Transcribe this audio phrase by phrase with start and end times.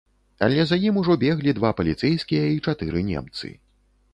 [0.45, 3.53] Але за ім ужо беглі два паліцэйскія і чатыры немцы.